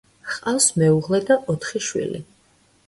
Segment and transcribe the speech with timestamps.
[0.29, 2.25] ჰყავს მეუღლე და ოთხი შვილი.